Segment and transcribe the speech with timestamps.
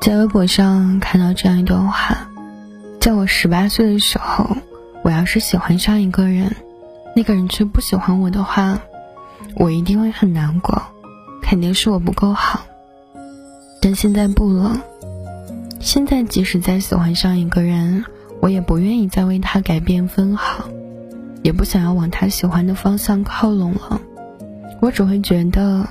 [0.00, 2.28] 在微博上看到这样一段话，
[3.00, 4.56] 在我十八岁的时候，
[5.02, 6.56] 我要是喜欢上一个人，
[7.14, 8.80] 那个人却不喜欢我的话，
[9.56, 10.82] 我一定会很难过，
[11.42, 12.60] 肯定是我不够好。
[13.80, 14.78] 但现在不了，
[15.80, 18.04] 现在即使再喜欢上一个人，
[18.40, 20.64] 我也不愿意再为他改变分毫，
[21.42, 24.00] 也不想要往他喜欢的方向靠拢了。
[24.80, 25.86] 我只会觉得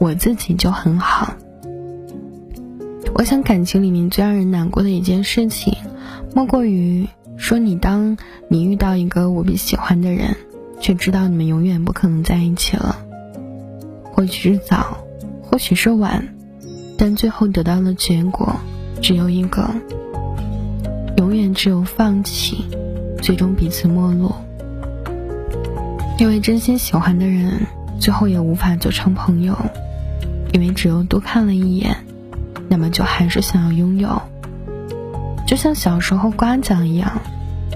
[0.00, 1.34] 我自己就很好。
[3.14, 5.74] 我想感情里面最让人难过的一件事情，
[6.34, 8.16] 莫过于说你当
[8.48, 10.34] 你遇到一个无比喜欢的人，
[10.80, 12.96] 却知道你们永远不可能在一起了。
[14.12, 14.98] 或许是早，
[15.42, 16.28] 或许是晚，
[16.98, 18.56] 但最后得到的结果
[19.00, 19.70] 只有一个，
[21.16, 22.66] 永远只有放弃，
[23.22, 24.34] 最终彼此陌路。
[26.18, 27.66] 因为真心喜欢的人，
[28.00, 29.56] 最后也无法做成朋友，
[30.52, 31.96] 因为只有多看了一眼。
[32.68, 34.20] 那么就还是想要拥有，
[35.46, 37.22] 就像小时候刮奖一样，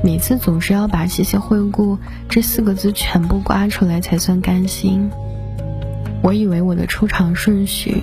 [0.03, 1.97] 每次总是要把“谢谢惠顾”
[2.28, 5.09] 这四个字全部刮出来才算甘心。
[6.23, 8.03] 我以为我的出场顺序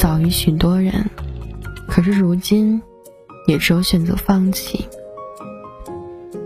[0.00, 1.10] 早于许多人，
[1.86, 2.80] 可是如今，
[3.46, 4.86] 也只有选择放弃。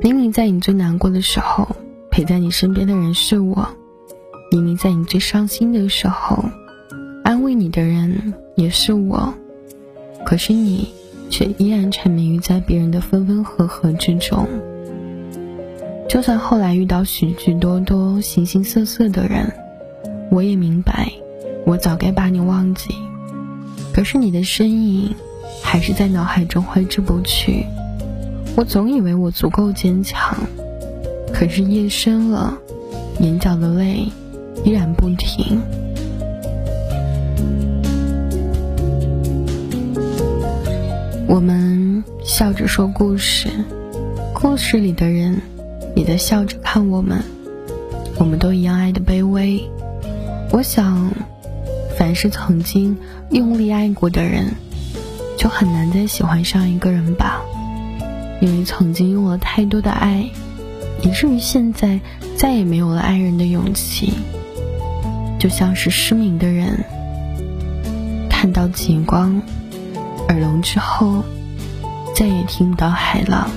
[0.03, 1.69] 明明在你最难过的时候，
[2.11, 3.65] 陪在你身边的人是我；
[4.51, 6.45] 明明在你最伤心的时候，
[7.23, 9.33] 安慰你的人也是我。
[10.27, 10.89] 可是你，
[11.31, 14.49] 却依然沉迷于在别人的分分合合之中。
[16.09, 19.53] 就算后来遇到许许多多形形色色的人，
[20.33, 21.13] 我也明白，
[21.65, 22.93] 我早该把你忘记。
[23.95, 25.15] 可是你的身影，
[25.63, 27.65] 还是在脑海中挥之不去。
[28.57, 30.37] 我总以为我足够坚强，
[31.33, 32.59] 可是夜深了，
[33.21, 34.09] 眼角的泪
[34.65, 35.61] 依然不停。
[41.29, 43.49] 我们笑着说故事，
[44.33, 45.41] 故事里的人
[45.95, 47.23] 也在笑着看我们。
[48.19, 49.65] 我们都一样爱的卑微。
[50.51, 51.13] 我想，
[51.97, 52.97] 凡是曾经
[53.31, 54.55] 用力爱过的人，
[55.39, 57.41] 就很难再喜欢上一个人吧。
[58.41, 60.29] 因为曾经用了太多的爱，
[61.03, 62.01] 以至于现在
[62.37, 64.13] 再也没有了爱人的勇气。
[65.39, 66.85] 就像是失明的人，
[68.29, 69.41] 看到极光。
[70.29, 71.23] 耳聋之后，
[72.15, 73.49] 再也听不到海浪。